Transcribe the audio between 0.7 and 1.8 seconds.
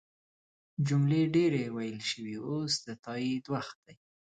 جملې ډیرې